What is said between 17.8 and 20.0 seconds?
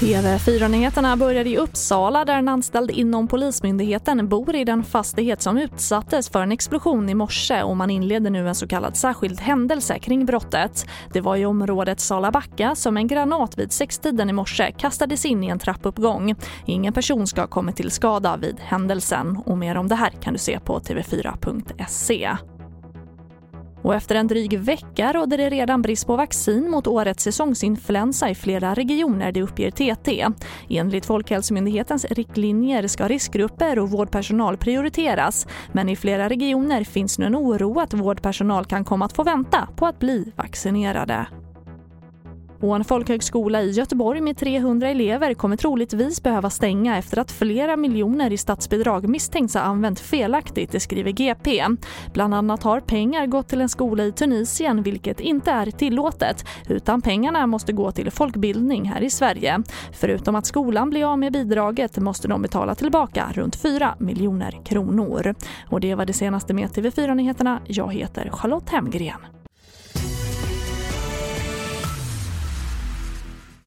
skada vid händelsen och mer om det